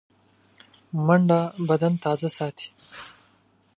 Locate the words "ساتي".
2.37-2.67